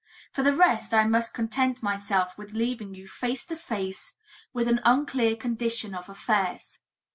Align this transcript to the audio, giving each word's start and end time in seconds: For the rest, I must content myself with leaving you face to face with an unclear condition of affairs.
For 0.33 0.41
the 0.41 0.55
rest, 0.55 0.95
I 0.95 1.03
must 1.03 1.31
content 1.35 1.83
myself 1.83 2.35
with 2.35 2.53
leaving 2.53 2.95
you 2.95 3.07
face 3.07 3.45
to 3.45 3.55
face 3.55 4.15
with 4.51 4.67
an 4.67 4.81
unclear 4.83 5.35
condition 5.35 5.93
of 5.93 6.09
affairs. 6.09 6.79